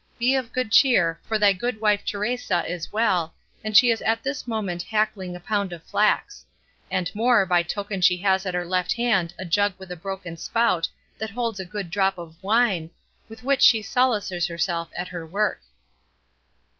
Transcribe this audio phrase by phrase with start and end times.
[0.17, 4.23] Be of good cheer, for thy good wife Teresa is well, and she is at
[4.23, 6.43] this moment hackling a pound of flax;
[6.89, 10.37] and more by token she has at her left hand a jug with a broken
[10.37, 12.89] spout that holds a good drop of wine,
[13.29, 15.61] with which she solaces herself at her work."